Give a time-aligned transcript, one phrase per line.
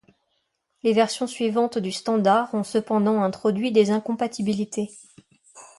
[0.81, 4.89] Les versions suivantes du standard ont cependant introduit des incompatibilités.